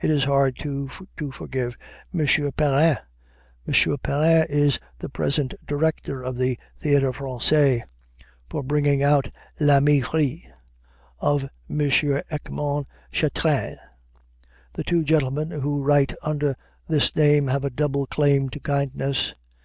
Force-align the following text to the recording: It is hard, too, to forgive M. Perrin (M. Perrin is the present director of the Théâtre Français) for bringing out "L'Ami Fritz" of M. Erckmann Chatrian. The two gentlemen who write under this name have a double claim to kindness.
It 0.00 0.08
is 0.08 0.22
hard, 0.22 0.54
too, 0.54 0.88
to 1.16 1.32
forgive 1.32 1.76
M. 2.16 2.24
Perrin 2.52 2.96
(M. 3.66 3.96
Perrin 4.04 4.46
is 4.48 4.78
the 5.00 5.08
present 5.08 5.54
director 5.66 6.22
of 6.22 6.36
the 6.36 6.56
Théâtre 6.80 7.12
Français) 7.12 7.82
for 8.48 8.62
bringing 8.62 9.02
out 9.02 9.32
"L'Ami 9.58 10.00
Fritz" 10.00 10.44
of 11.18 11.48
M. 11.68 11.78
Erckmann 11.80 12.86
Chatrian. 13.12 13.78
The 14.74 14.84
two 14.84 15.02
gentlemen 15.02 15.50
who 15.50 15.82
write 15.82 16.14
under 16.22 16.54
this 16.86 17.16
name 17.16 17.48
have 17.48 17.64
a 17.64 17.68
double 17.70 18.06
claim 18.06 18.50
to 18.50 18.60
kindness. 18.60 19.34